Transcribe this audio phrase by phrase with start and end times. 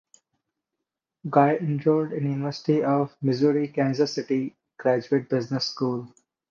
[1.29, 6.11] Guy enrolled in the University of Missouri–Kansas City graduate business school.